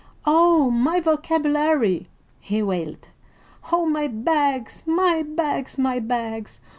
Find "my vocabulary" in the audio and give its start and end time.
0.71-2.07